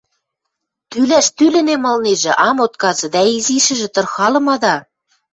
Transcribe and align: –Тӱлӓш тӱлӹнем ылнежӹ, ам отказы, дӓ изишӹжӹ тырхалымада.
–Тӱлӓш 0.89 1.27
тӱлӹнем 1.37 1.83
ылнежӹ, 1.91 2.33
ам 2.47 2.57
отказы, 2.65 3.07
дӓ 3.13 3.21
изишӹжӹ 3.37 3.87
тырхалымада. 3.95 4.75